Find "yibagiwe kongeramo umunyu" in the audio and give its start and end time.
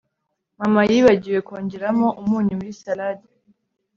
0.91-2.53